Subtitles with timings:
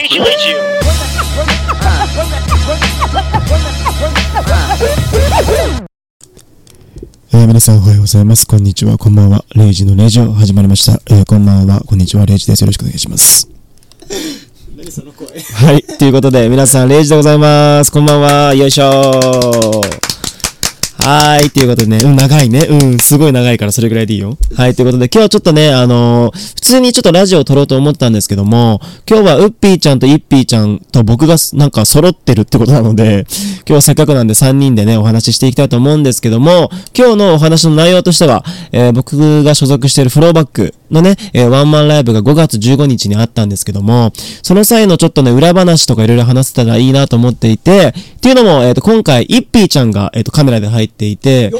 [0.00, 0.56] Rage Radio.
[7.32, 8.46] えー皆さんおはようございます。
[8.46, 8.96] こんにちは。
[8.96, 9.44] こんばんは。
[9.54, 11.02] レイジのレジオ始まりました。
[11.14, 11.82] えーこんばんは。
[11.82, 12.24] こんにちは。
[12.24, 12.62] レイジです。
[12.62, 13.46] よろしくお願いします。
[15.56, 15.82] はい。
[15.82, 17.92] ということで、皆さん、レイジでございます。
[17.92, 18.54] こんばんは。
[18.54, 20.19] よいしょー。
[21.02, 21.50] はーい。
[21.50, 22.66] ということでね、うん、長いね。
[22.68, 24.36] うん、すごい長いから、それぐらいでいいよ。
[24.54, 24.74] はい。
[24.74, 33.26] ということで、今日はちょっとね、あのー普通にちょっとラジオを撮ろうと思ったんですけども、今日はウッピーちゃんとイッピーちゃんと僕がなんか揃ってるってことなので、
[33.60, 44.12] 今日はせっかくなんで3人でね、お話ししていきたいと思うんですけども、今日のお話の内容としては、えー僕が所属しているフローバックのね、えーワンマンライブが5月15日にあったんですけども、
[44.42, 51.52] その際のちょっとね、裏話とかいろいろ話せたらいいなと思っていて、っていうのも、えっ、と、今回、イッピーちゃんが、えっ、と、カメラで入っていて、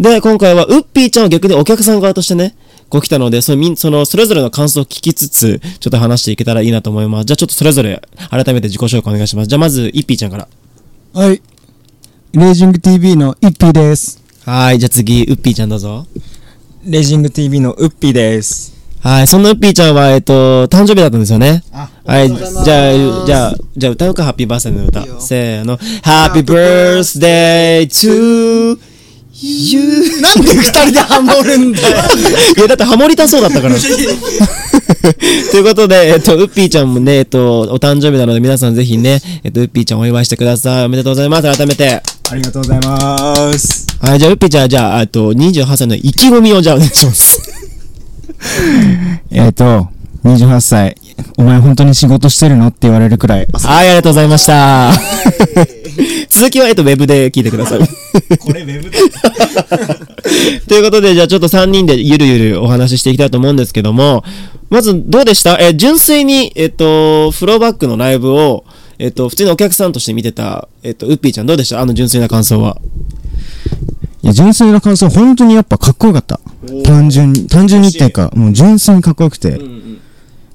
[0.00, 2.54] で、今回は、ウッピーちゃんは逆にお客さん側としてね、
[2.88, 7.24] こう来たので、そのみん、その、それぞれの感想を聞きつつ、ちょっと話していけたらいいなと思います。
[7.24, 9.48] じゃあちょっとそれぞれ、改めて自己紹介お願いします。
[9.48, 10.48] じゃあまず、イッピーちゃんから。
[11.12, 11.42] はい。
[12.32, 14.22] レイジング TV のイッピーです。
[14.44, 16.06] はい、じゃあ次、ウッピーちゃんどうぞ。
[16.84, 18.72] レジング TV のウッピーです。
[19.00, 21.62] はい、そんなウッピーちゃんは、えっと、誕生日だったんですよね。
[21.72, 25.20] あはい、じゃあ、じゃあ、じゃあ歌うか、ハッピーバースデーの歌。
[25.20, 25.76] せーの。
[25.78, 28.78] Happy birthday to you.
[30.20, 31.88] なんで二人でハモるんだよ。
[32.56, 33.74] いや、だってハモりたそうだったから。
[33.78, 40.84] ということで、えっと、ウッピーちゃんもね、えっと、お誕生日なので皆さんぜひね、えっと、ウッピーちゃんお祝いしてください。
[40.86, 41.56] おめでとうございます。
[41.56, 42.02] 改めて。
[42.30, 43.86] ありがとうございます。
[44.00, 47.40] はい、じゃあ、ウッピーちゃん、じゃあ、えっと、28歳の意気込みをじゃあお願いします。
[49.30, 49.88] えっ、と、
[50.24, 50.96] 28歳。
[51.36, 52.66] お前本当に仕事してるの？
[52.68, 53.46] って言われるくらい。
[53.52, 54.92] はい、ありがとうございました。
[56.30, 57.78] 続きは、えっと、ウェブで聞いてください。
[58.38, 58.98] これウェブで
[60.68, 64.24] ということで、じゃあちょっと3人でゆるゆるお話ししていきたいと思うんですけども、
[64.70, 65.58] まずどうでした？
[65.60, 68.64] え、純粋に、えっと、フローバックのライブを、
[68.98, 71.80] えっと、普通にお客さんとして見てた、えっと、ウッピーちゃんどうでした？
[71.80, 72.78] あの純粋な感想は。
[74.22, 76.40] いや、純粋な感想、本当にやっぱかっこよかった。
[76.84, 79.60] 単純に、単純にっていうか、もう純粋にかっこよくて、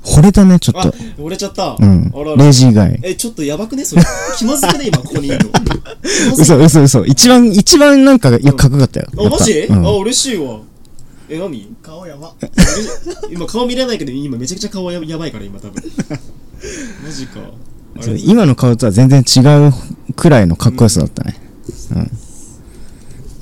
[0.03, 0.93] 惚れたね、ちょっと。
[1.17, 1.77] 折れちゃった。
[1.79, 2.11] うん。
[2.37, 2.99] レイジ以外。
[3.03, 3.85] え、ちょっとやばくね？
[3.85, 4.03] それ。
[4.37, 4.87] 気まずくね？
[4.87, 5.49] 今、ここにいるの。
[6.37, 7.05] 嘘、嘘、嘘。
[7.05, 9.07] 一番、一番なんか、いや、かっこよかったよ。
[9.13, 10.59] やっぱうんあ、嬉しいわ。
[11.29, 11.73] え、何？
[11.81, 12.33] 顔やば。
[13.31, 15.81] 今顔見れないけど、今めちゃくちゃ顔ややばいから、今多分。
[17.03, 17.39] マジか。
[18.25, 19.73] 今の顔とは全然違う
[20.15, 21.39] くらいのかっこよさだったね。
[21.91, 22.11] うん。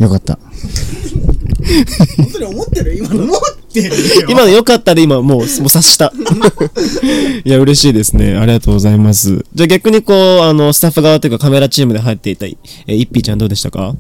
[0.04, 0.38] よかった。
[2.18, 2.98] 本当に思ってる？
[2.98, 3.24] 今の。
[3.24, 3.94] 思ってるよ。
[4.30, 6.12] 今の良かったで今もう、もう察した。
[7.46, 8.36] いや、嬉しいですね。
[8.36, 9.46] ありがとうございます。
[9.54, 12.56] じゃあ逆にこう、あの、スタッフ側というかカメラチームで入っていた、え、
[12.88, 13.96] イッピーちゃんどうでしたか？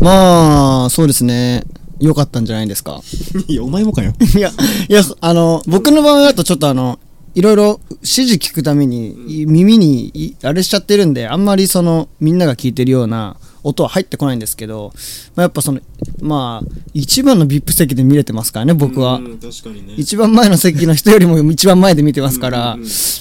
[0.00, 1.64] まあ、そうですね。
[2.00, 3.00] 良かったんじゃないですか。
[3.48, 4.12] いや、お前もかよ。
[4.36, 4.50] いや、
[4.88, 6.98] いや、あの、僕の場合だとちょっとあの、
[7.34, 14.92] いろいろ指示聞くために、い耳にいあれしちゃってるんで、あんまりその、みんなが聞いてるような音は入ってこないんですけど、
[15.34, 15.80] まあ、やっぱその、
[16.20, 19.18] まあ、一番の VIP 席で見れてますからね、僕は。
[19.18, 19.94] 確かにね。
[19.96, 22.78] 一番前の席の人よりも 一番前で見てますから、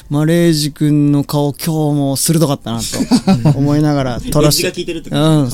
[0.10, 4.72] まあ、レイジ君の顔今日も鋭かったなと 思いながら撮らせて。
[4.72, 5.48] 効いてるってうん。
[5.48, 5.50] い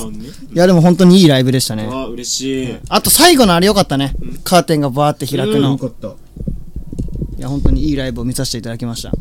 [0.56, 1.88] や、でも本当にいいライブでしたね。
[1.92, 2.76] あ、嬉しい。
[2.90, 4.16] あと最後のあれ良かったね。
[4.44, 5.78] カーテンがバーって開くの。
[5.78, 6.08] かった。
[6.08, 9.12] いや、本当にいいライブを見させていただきました。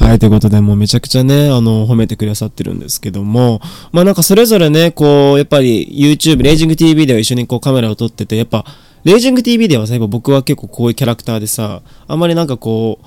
[0.00, 3.60] はい、ということで、もうめちゃくちゃね、あの、褒めてくださってるんですけども、
[3.92, 8.64] まあなんかそれぞれね、こう、やっぱり YouTube、レイジング TV では一緒にこうカメラを撮ってて、やっぱ、
[9.04, 12.98] レイジング TV ではさ、やっぱ僕は結構こういうキャラクターでさ、あんまりなんかこ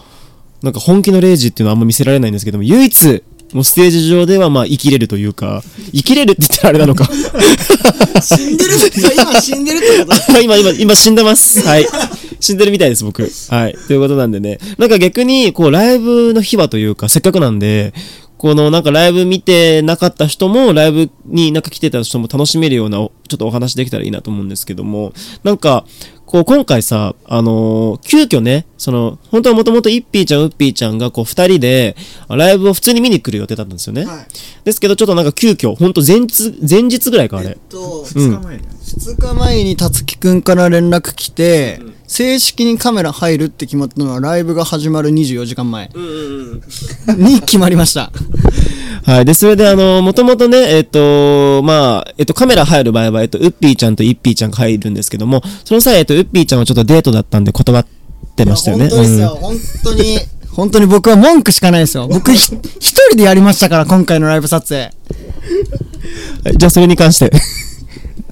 [0.61, 3.23] う、なんか本気のレイジっていうのはあんま見せられないんですけども、唯一、
[3.53, 7.09] もうステージ上ではまあ生きれるというか、生きれるって言ったらあれなのか。
[8.21, 8.71] 死んでる
[9.15, 10.41] 今死んでるってこと？
[10.41, 11.61] 今、今、今死んでます。
[11.67, 11.85] はい。
[12.43, 13.21] 死んでるみたいです、僕。
[13.49, 13.75] はい。
[13.87, 14.59] ということなんでね。
[14.77, 17.93] なんか逆に、こう、ライブの秘話というか、せっかくなんで、
[18.37, 25.13] このなんかライブ見てなかった人も、ライブになんか来てた人も楽しめるような、ちょっとお話できたらいいなと思うんですけども、
[25.45, 25.85] なんか、
[26.25, 31.95] こう、今回さ、あのー急遽ね、その、本当はもともとイッピーちゃん、ウッピーちゃんが、こう、二人で、
[32.27, 34.03] ライブを普通に見に来る予定だったんですよね。
[34.03, 34.25] はい
[34.65, 37.57] ですけど、ちょっとなんか急遽、本当前日、前日ぐらいか、あれ。
[37.69, 38.35] と、うん。
[38.35, 41.81] 2日前にたつきくんから連絡来て、
[42.13, 45.89] 正式にカメラ入るって決まったのはライブが始まる24時間前
[47.17, 48.11] に決まりました。
[49.03, 49.25] はい。
[49.25, 57.85] で、それで、あの、もともとね、えっ、と、まあ、えっ、と、カメラ入る場合は、えっ、と、ウッピーちゃんとイッピーちゃんが入るんですけども、その際、えっ、と、ウッピーちゃんはちょっとデートだったんで断っ
[58.35, 58.89] てましたよね。
[58.89, 60.19] 本当ですよ、本当に。
[60.51, 62.07] 本当に僕は文句しかないですよ。
[62.07, 64.91] 僕ひ一人でやりましたから、今回のライブ撮影。
[66.45, 67.31] う んじゃあ、それに関して。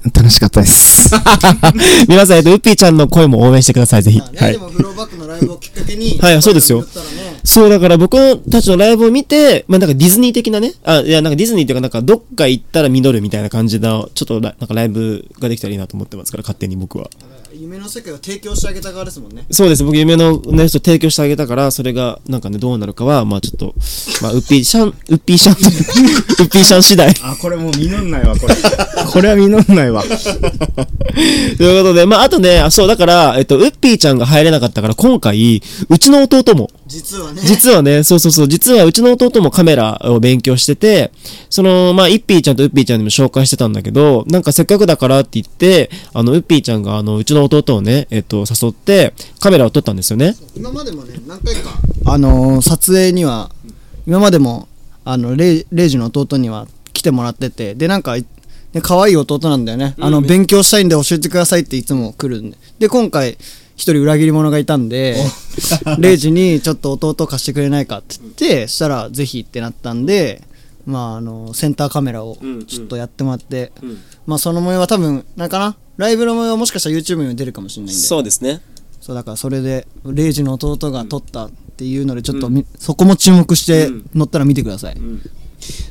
[0.04, 1.14] 楽しかったです。
[2.08, 4.18] 皆さん、えっ、と、ウッピーちゃんの声も応援してください、ぜひ。
[4.18, 4.58] はいねで。
[4.58, 6.86] もフローバックのライブをきっかけにはいそうですよね
[7.44, 17.10] そう、だから僕たちのライブを見て、まあなんかディズニー的なね、あ、いやなんかディズニーっていうかなんかどっか行ったら実るみたいな感じの、ちょっとラなんかライブができたらいいなと思ってますから、勝手に僕は。
[17.54, 23.74] 夢の世界を提供してあげた側ですもんねそうです、僕夢のね、人提供してあげたから、それがなんかね、どうなるかは、まあちょっと、
[24.22, 27.14] まあウッピーシャン、 ウッピーシャン、ウッピーシャン次第。
[27.22, 28.54] あ、これもう実んないわ、これ。
[29.12, 30.02] これは実んないわ。
[30.02, 30.08] と
[31.62, 37.40] いうことで、まああとね、あそう、だから、えっと、ウッピーちゃんが入れなかったから、今回、うちの弟も、実はね。
[37.42, 41.10] 実はね、そうそうそう、実はうちの弟もカメラを勉強してて、
[41.48, 50.36] その、まあ、イッピーちゃんとウッピーちゃんにも紹介してたんだけど、なんかせっかくだからって言って、あの、ウッピーちゃんが、あの、うちの弟をね、えっと、誘って、カメラを撮ったんですよね。
[50.54, 51.70] 今までもね何回か。
[52.04, 53.50] あのー撮影には
[54.06, 54.68] 今までも
[55.04, 58.24] あのレイレイジの弟には来てもらっててでなんかね
[58.82, 62.56] 可愛い弟なんだよね、あの勉強したいんで教えてくださいっていつも来るんで。
[62.78, 63.36] で今回
[63.74, 65.16] 一人裏切り者がいたんで
[65.98, 70.42] レイジにちょっと弟貸してくれないかって言ってそしたらぜひってなったんで
[70.86, 73.72] まああのセンターカメラをちょっとやってもらって、
[74.26, 75.76] まあその模様は多分なんかな？
[75.96, 78.02] ライブの模様はもしかしたら YouTube にも出るかもしれないんで。
[78.02, 78.60] そうですね。
[79.00, 84.96] そうだからそれでレイジの弟が撮ったっていうのでちょっとみ、そこも注目して乗ったら見てください、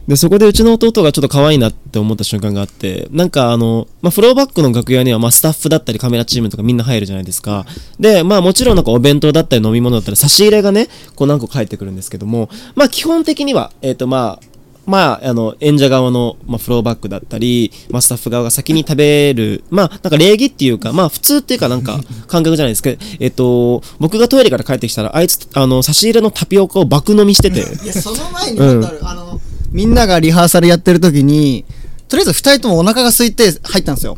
[0.07, 7.65] で、そこでうちの弟がちょっと可愛いなって思った瞬間があって、なんかあの、まあ、フローバックの楽屋には、まあ、スタッフだったりカメラチームとかみんな入るじゃないですか。
[7.99, 14.51] で、まあ、もちろんなんかお弁当だったり飲み物だったり差し入れがね、こう何個か入ってくるんですけども、まあ、基本的には、えっ、と、まあ、
[14.85, 22.89] まあ、あの、演者側の、まあ、フローバックだったり、まあ、スタッフ側が先に食べる、まあ、なんか礼儀っていうか、まあ、普通っていうかなんか、感覚じゃないですか。
[23.19, 29.39] えっ、と、僕がトイレから帰ってきたら、あいつ、あの、差し入れのタピオカを爆飲みしてて、いやその前にまたある、あの
[29.71, 31.65] みんながリハーサルやってる時に
[32.07, 34.17] とりあえず2人ともお腹が空いて入ったんですよ。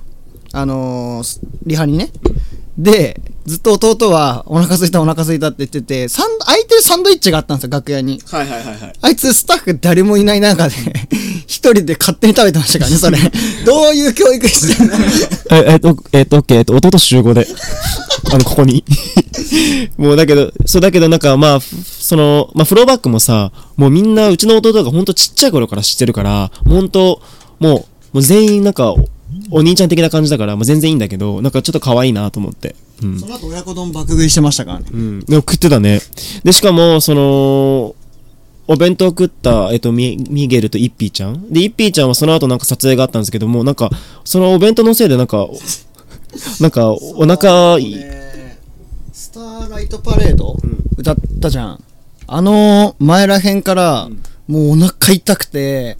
[0.51, 2.11] あのー、リハにね。
[2.77, 8.93] でずっと弟はお腹空いたお腹空いたって言っててサン空いてるサンドイッチがあったんですよ楽屋にはいはいはいはい。
[9.01, 10.75] あいつスタッフ誰もいない中で
[11.45, 13.17] 一人で勝手に食べてましたからね それ
[13.65, 14.93] どういう教育してんの？
[15.51, 17.47] え、えっと、えっと、オッケー、えっと、弟集合で。
[18.31, 18.83] あの、ここに。
[19.97, 27.21] もうだけど、そうだけどなんかまあ、ふその、まあ、フローバックもさ、もうみんな、うちの弟がほんとちっちゃい頃から知ってるから、ほんと、
[27.59, 28.95] もう、もう全員なんか、
[29.51, 32.75] おお兄ちゃん的な感じだから、もう全然いいんだけど、なんかちょっと可愛いなと思って。
[33.01, 33.19] うん。
[33.19, 35.19] その後親子丼爆食いしてましたからねうん。
[35.21, 35.99] でも食ってたね。
[36.43, 37.95] で、しかも、その、
[38.65, 41.51] お弁当食った、えっと、ミミゲルとイッピーちゃん。
[41.51, 43.89] で、イッピーちゃんはその後なんか撮影があったんですけども、なんか、
[44.23, 45.59] そのお弁当のせいでなんか、お
[46.61, 48.23] なんか、お腹い、ね
[49.11, 50.55] スターライトパレード、
[50.97, 51.83] 歌ったじゃん
[52.25, 54.09] あの前らへんから、
[54.47, 55.97] もうお腹痛くて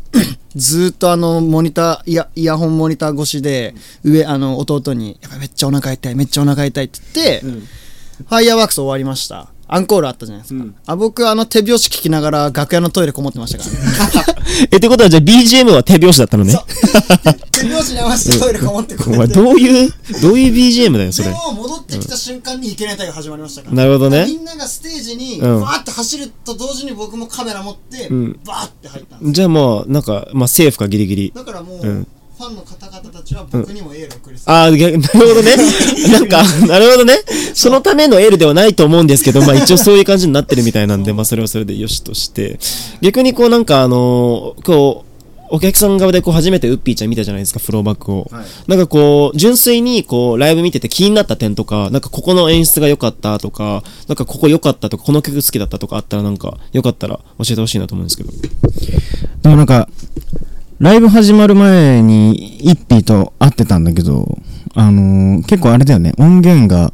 [0.55, 3.73] ずーっとあのモニターイヤイヤホンモニター越しで
[4.03, 14.35] 上あの弟に「やっぱめっちゃお腹痛いめっちゃお腹痛い」って言って、ファイヤーワークス終わりましたアンコールあったじゃないですか、あ僕あの手拍子聞きながら楽屋のトイレこもってましたから。
[14.43, 16.53] ね え、ってことはじゃあ BGM は手拍子だったのね？
[17.51, 19.91] 手拍子に合わせてトイレこもってこお前どういう、
[20.21, 21.29] どういう BGM だよ、それ。
[21.29, 24.25] でも戻ってきた瞬間にいけない隊が始まりましたから、なるほどね。
[24.27, 24.35] み。
[24.35, 25.61] んながステージにうん。
[25.61, 28.39] バーって走ると同時に僕もカメラ持ってん。
[28.45, 31.33] バーって入ったんですじゃあもう、なんか、まあ、セーフかギリギリ。
[31.35, 32.07] だからもう、うん
[32.43, 35.55] ファンの方々たちは僕にもエールをくれそう、ああ、逆 なるほどね。
[36.11, 37.13] なんか、なるほどね。
[37.53, 42.59] そのためのエールではないと思うんですけど、まあ一応そういう感じになってるみたいなんで、まあそれはそれでよしとして。
[43.01, 45.13] 逆にこうなんかあのーこう、
[45.55, 48.29] お客さん側でこう初めてウッピーちゃん見たじゃないですか、フローバックを。
[48.67, 58.31] なんかこう、純粋にこう、ライブ見てて気になった点とか、なんかここの演出が良かったとか、なんかここ良かったとか、この曲好きだったとかあったらなんか、よかったら教えてほしいなと思うんですけど。
[59.43, 59.87] でもなんか、
[60.83, 64.37] ライブ始まる前に、イッピーと会ってたんだけど、
[64.75, 66.91] あのー、結構あれだよね、音源が、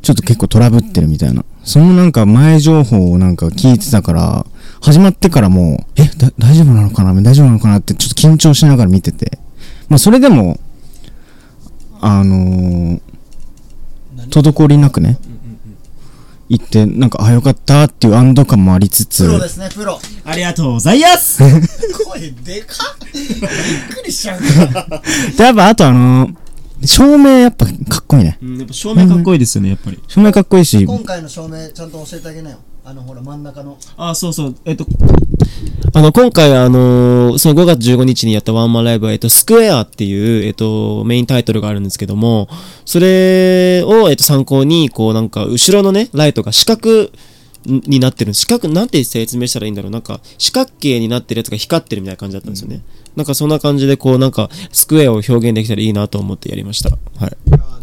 [0.00, 1.44] ちょっと結構トラブってるみたいな。
[1.62, 4.46] そのなんか前情報をなんか聞いてたから、
[4.80, 7.12] 始まってからもう、え、だ、大丈夫なのかな？
[7.20, 9.38] 大丈夫なのかなってちょっと緊張しながら見てて。
[9.90, 10.58] まあそれでも、
[12.00, 13.00] あのー、
[14.30, 15.18] 滞りなくね、
[16.52, 19.98] 行って、なんか、あ、よかったっていう安堵感もありつつ、プロですねプロ。
[20.22, 21.42] ありがとうございます。
[22.04, 23.12] 声でかっ。
[23.14, 23.24] びっ
[23.96, 24.40] くりしちゃう。
[25.34, 28.38] で、やっぱあとあのー、照明やっぱかっこいいね。
[28.42, 29.98] うん、やっぱ照明かっこいいですよね、やっぱり。
[30.06, 32.58] 照明かっこいいし、今回の照明ちゃんと教えてあげなよ。
[32.84, 33.78] あのほら真ん中の。
[33.96, 34.84] あ、そうそう、えっと、
[35.94, 42.48] あの、今回、あのーその5月15日にやったワンマンライブは、えっと、スクエアっていう、えっと、メインタイトルがあるんですけども、
[42.86, 47.10] それを、えっと、参考に、こう、なんか、後ろのね、ライトが四角
[47.66, 48.32] になってる。
[48.32, 49.90] 四角、なんて説明したらいいんだろう。
[49.90, 52.80] なんか、四角形になってるやつが光ってるみたいな感じだったんですよね。
[53.14, 56.90] なんか、そんな感じで、こう、なんか、スクエアを表現できたらいいなと思ってやりました。
[56.90, 57.36] はい。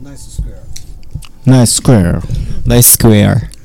[0.03, 2.21] ナイススクエアナイススクエア。
[2.65, 3.58] ナイススクエア。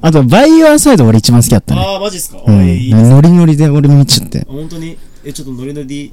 [0.00, 1.80] あと、バイヤーサイド俺一番好きだったね。
[1.80, 2.58] ああ、マジっすか、うん。
[2.58, 4.44] あいいノリノリで俺見ちゃって。
[4.48, 6.12] 本当にえ、ちょっとノリノリ。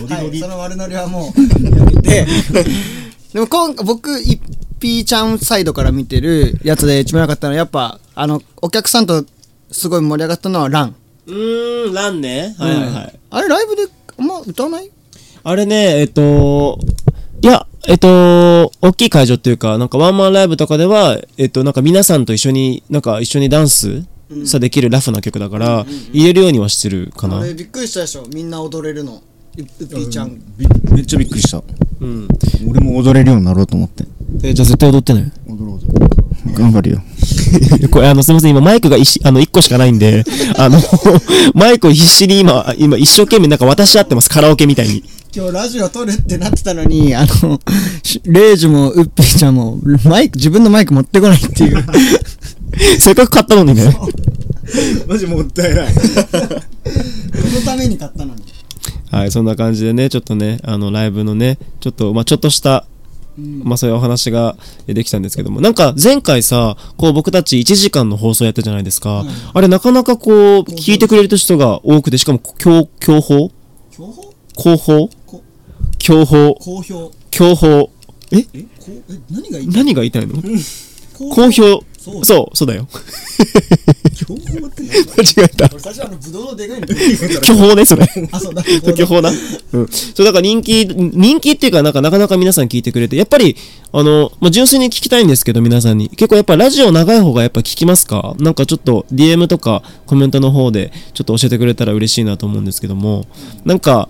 [0.00, 0.40] ノリはい、ノリ。
[0.40, 2.26] その悪ノリはもうやめて
[3.32, 4.40] でも今回僕いっ
[4.80, 9.24] ぴーちゃんサイドから見てるやつで一番良かったのはやっぱあのお客さんと
[9.70, 10.94] すごい盛り上がったのはラン、
[11.26, 12.54] うーん、ランね。
[12.58, 13.18] はいはいはい。
[13.30, 13.82] あれライブで
[14.18, 14.90] あんま歌わない？
[15.44, 16.78] あれね、えっと、
[17.42, 24.04] いや、えっと、大きい会場っていうか、なんかワンマンライブとかでは、えっと、なんか皆さんと一緒に、なんか一緒にダンス
[24.44, 27.38] さできるラフな曲だから、入れるようにはしてるかな。
[27.40, 28.26] あれびっくりしたでしょ？
[28.34, 29.22] みんな踊れるの
[29.56, 30.40] うっぴーちゃん
[30.92, 31.62] めっちゃびっくりした。
[32.00, 32.28] うん。
[32.68, 34.04] 俺も踊れるようになろうと思って。
[34.42, 35.32] え、じゃあ絶対踊ってない？
[35.48, 35.86] 踊ろうぜ。
[36.54, 37.02] 頑張るよ。
[37.90, 40.24] これあの、すみません、今マイクが一あの、一個しかないんで、
[40.56, 40.78] あの、
[41.54, 45.02] マイクを必死に今、今一生懸命なんか渡し合ってます、カラオケみたいに。
[45.32, 47.60] 今日ラジオ撮るってなってたのにあの
[48.02, 51.84] しレイジもウッピーちゃんもマイク自分のマイク持ってこないっていう。
[52.98, 53.96] せっかく買ったのにね。
[55.06, 55.94] マジもったいない。
[55.94, 58.42] このために買ったのに。
[59.10, 62.86] はい、そんな感じでね、ちょっとね、あの、ライブのね、ちょっと、まあちょっとした、
[63.36, 64.56] まあそういうお話が
[64.86, 69.24] えできたんですけども、なんか前回さ、こう僕たち1時間の放送やったじゃないですか。
[69.52, 73.50] あれなかなかこう、聞いてくれる人が多くて、しかも、強、強報？
[73.90, 74.34] 強報？
[74.56, 75.08] 広報？
[75.08, 75.12] こ
[76.00, 77.90] 強報好評強報
[78.32, 78.38] え？
[78.54, 78.62] え？
[78.62, 80.34] こうえ何がいい何が言いたいの？
[81.18, 82.88] 好好評そうそう、そうだよ。
[84.14, 84.34] 強報
[84.66, 84.90] って何？
[85.18, 85.68] 間違えた。
[85.70, 86.86] 俺最初あのブドウのでかいの。
[87.42, 88.06] 巨峰ね、それ。
[88.32, 88.62] あそうだ。
[88.62, 89.28] 巨峰な。
[89.28, 89.32] う
[89.80, 89.88] ん。
[89.88, 93.54] そう、だから人気、人気っていうか、なんかなかなか皆さん聞いてくれて、やっぱり、
[93.92, 96.08] あの、まあ、純粋に聞きたいんですけど、皆さんに。
[96.08, 98.34] 結構やっぱラジオ長い方がやっぱ聞きますか？
[98.38, 103.26] なんかちょっと DM とかコメントの方でちょっと教えてくれたら嬉しいなと思うんですけども、
[103.66, 104.08] なんか、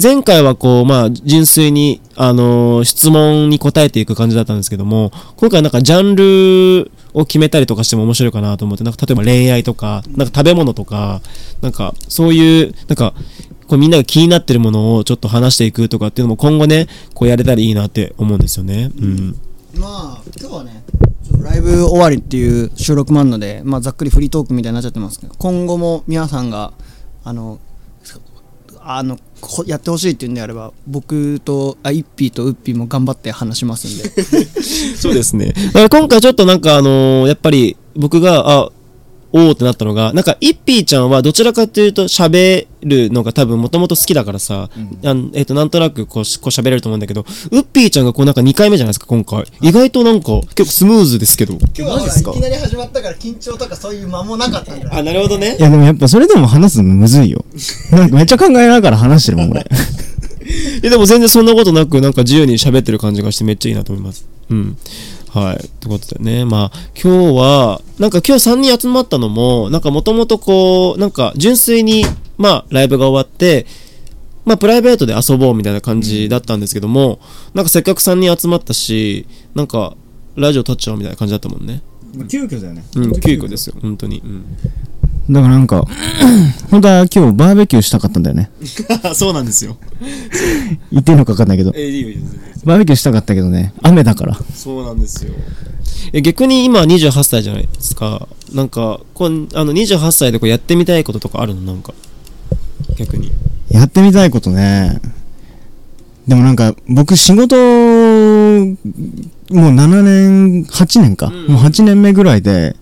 [0.00, 11.22] 前回はこう、まあ、純粋に、あのー質問に答えていく感じだったんですけども、今回なんかジャンルを決めたりとかしても面白いかなと思って、なんか例えば恋愛とか、なんか食べ物とか、
[11.62, 13.14] なんかそういう、なんか、
[13.68, 18.90] こうみんなが気になってるものをちょっと話していくとかっていうのも今後ね、こうやれたらいいなって思うんですよね。
[18.98, 19.36] うん。
[19.78, 20.84] まあ今日はね
[21.42, 26.72] ライブ終わりっていう収録もあるので、まあ、ざっくりフリートークみたいになっちゃってますけど今後も皆さんが
[27.24, 27.58] あの
[28.86, 29.18] あの
[29.66, 34.44] やってほしいっていうんであれば僕とあイッピーとウッピーも頑張って話しますんで
[34.96, 35.54] そうですね。
[35.90, 38.70] 今回ちょっとなんかあのーやっぱり僕が、あ、
[39.36, 44.70] おーってなったのが、なんか、イッピーちゃんはどちらかというと喋るのが多分もともと好きだからさ、
[45.04, 47.24] あんえっ、と、なんとなくこうしこう喋れると思うんだけど、ウ
[47.58, 49.44] ッピーちゃんがこうなんか2回目じゃないですか、今回。
[49.60, 51.54] 意外となんか結構スムーズですけど。
[51.54, 55.62] 今日はいきなり始まったから緊張とかそういう間もなかったんだよあ、なるほどねい。
[55.62, 57.44] やでもやっぱそれでも話すのむずいよ。
[57.90, 59.66] なんかめっちゃ考えながら話してるもん俺。
[60.84, 64.26] え、でも全然そんなことなく、なんか自由に喋ってる感じがしてめっちゃいいなと思います。
[64.50, 64.76] うん。
[65.34, 65.56] はい。
[65.56, 72.04] ってことでね、まあ、今日は、なんか今日3人集まったのも、なんかもともとこう、なんか純粋に、
[72.38, 73.66] まあ、ライブが終わって、
[74.44, 77.18] まあ、プライベートで遊ぼうみたいな感じだったんですけども、
[77.52, 79.26] なんかせっかく3人集まったし、
[79.56, 79.96] なんか、
[80.36, 81.82] ラジオ撮っちゃおうみたいな感じだったもんね。
[82.28, 82.84] 急遽だよね。
[82.94, 84.20] うん、急遽ですよ、本当に。
[84.24, 84.44] うん。
[85.30, 85.84] だからなんか、
[86.70, 88.50] 本当は今日バーベキューしたかったんだよね。
[89.14, 89.76] そうなんですよ。
[90.92, 91.72] 言っていいのか分かんないけど。
[91.74, 92.22] え、いいよ、いいよ。
[92.64, 94.38] バーベキューしたかったけどね、雨だから。
[94.54, 95.32] そうなんですよ。
[96.12, 98.28] え逆に今28歳じゃないですか。
[98.52, 101.62] なんか、こんあの28歳でこうやってみたいこととかあるの？
[101.62, 101.94] なんか。
[102.96, 103.32] 逆に。
[103.70, 105.00] やってみたいことね。
[106.28, 108.76] でもなんか、僕仕事、もう
[109.50, 111.26] 7年、8年か。
[111.26, 112.76] うんもう8年目ぐらいで、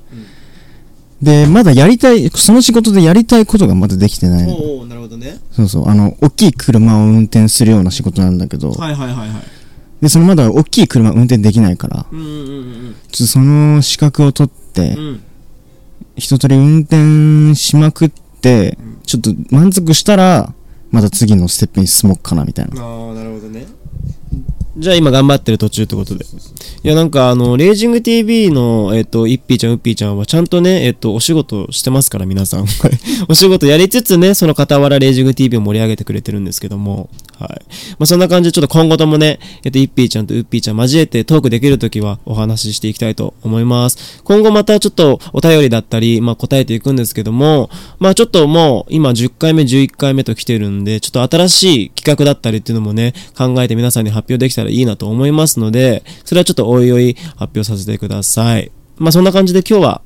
[1.23, 4.55] で、まだやりたい、その仕事でやりたいことがまだできてないの。
[4.55, 5.39] おおなるほどね。
[5.53, 9.43] そうそう、あの、大きい車を運転するような仕事なんだけど、はいはいはいはい。
[10.03, 15.05] で、そのまだ大きい車運転できないから、うんうんうんちょっとその資格を取ってうん。
[15.07, 15.23] う、ん。
[16.17, 18.11] 一通り運転しまくっ
[18.41, 18.77] て、
[19.07, 20.53] ちょっと満足したら、
[20.91, 22.83] また次のステップに進もうかなみたいな。
[22.83, 23.67] ああ、なるほどね。
[24.77, 26.25] じゃあ今頑張ってる途中ってことで。
[26.25, 32.67] いやなんかあの、レイジング TV の、えっ、と、イッピーちゃん、ウッピーちゃんはちゃんとね、えっ、と、お仕事してますから皆さん。
[33.29, 37.11] お仕事やりつつね、その傍らレイジング TV を盛り上げてくれてるんですけども。
[37.39, 37.49] はい。
[37.99, 44.23] まあそんな感じでちょっと今後ともね、えっ、と、イッピーちゃんとウッピーちゃん交えてトークできるときはお話ししていきたいと思います。
[44.25, 58.71] 今後またちょっとお便りだったり、まあ答えていくんですけども、まあちょっともう今10回目、11回目と来てるんで、ちょっと新しい企画だったりっていうのもね、考えて皆さんに発表できたらいいなと思いますので、それはちょっとおいおい発表させてください。
[58.97, 60.03] まあそんな感じで今日は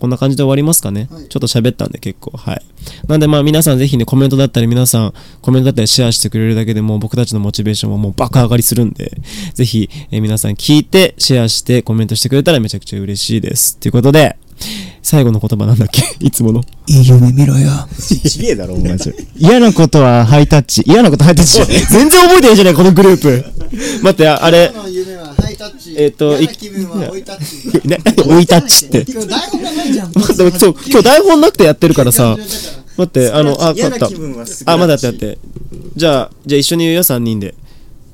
[0.00, 1.08] こんな感じで終わりますかね。
[1.10, 2.36] はいちょっと喋ったんで結構。
[2.36, 2.62] はい。
[3.08, 9.12] なんでまあ皆さんぜひね、コメントだったり皆さん、コメントだったりシェアしてくれるだけでもう僕たちのモチベーションはもう爆上がりするんで、
[9.54, 13.78] ぜひ、えー皆さん聞いて、シェアして、コメントしてくれたらめちゃくちゃ嬉しいです。
[13.78, 14.36] ということで、
[15.02, 16.02] 最後の言葉なんだっけ？
[16.24, 16.62] いつもの。
[16.86, 18.96] いい夢見ろよちげえだろ、お前。
[19.38, 20.82] 嫌なことはハイタッチ。
[20.86, 21.64] 嫌なことハイタッチ。
[21.90, 23.44] 全然覚えてないじゃない、このグループ。
[24.02, 29.04] 待って、ああれ、の夢はハイタッチえっと嫌な気分は追いタッチね、追いタッチって。
[29.10, 32.36] 今日台本がないじゃん待って、そう、今日台本なくてやってるからさ、
[32.96, 35.38] 待って、あの、あ、嫌な勝ったあ、まだやってやって。
[35.96, 37.54] じゃあ、じゃあ一緒に言うよ、3人で。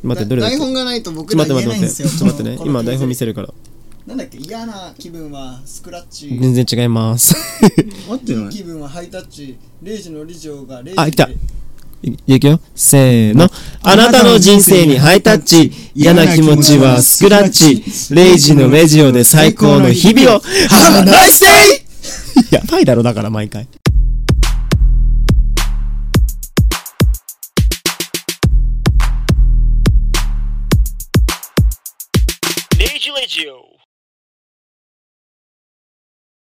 [0.02, 1.68] 待って、どれ台本がないと僕ら待って待って待って。
[1.68, 2.58] 言えないんですよちょっと待ってね。
[2.64, 3.48] 今台本見せるから。
[4.06, 4.38] なんだっけ？
[4.38, 7.36] 嫌な気分はスクラッチ全然違います。
[8.08, 11.28] 待ってない気分はハイタッチレイジの理事がレイジあ、来た。
[12.02, 12.60] いくよ。
[12.74, 13.50] せーの。
[13.82, 15.72] あなたの人生にハイタッチ。
[15.94, 17.84] 嫌な気持ちはスクラッチ。
[18.14, 20.40] レイジのレジオで最高の日々を。
[20.40, 22.54] Have a nice day!
[22.54, 23.68] やばいだろ、だから毎回。
[32.78, 33.69] Neji Legio.